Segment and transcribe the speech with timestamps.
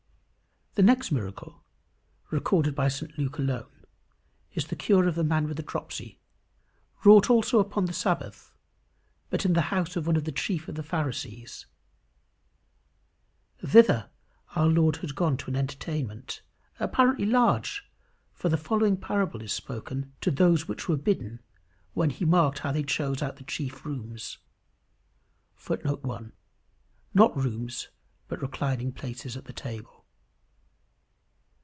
[0.75, 1.65] The next miracle
[2.29, 3.83] recorded by St Luke alone
[4.53, 6.21] is the cure of the man with the dropsy,
[7.03, 8.53] wrought also upon the Sabbath,
[9.29, 11.65] but in the house of one of the chief of the Pharisees.
[13.59, 14.09] Thither
[14.55, 16.41] our Lord had gone to an entertainment,
[16.79, 17.83] apparently large,
[18.31, 21.41] for the following parable is spoken "to those which were bidden,
[21.95, 24.37] when he marked how they chose out the chief rooms."
[25.53, 26.31] [Footnote: 1.
[27.13, 27.89] Not rooms,
[28.29, 29.97] but reclining places at the table.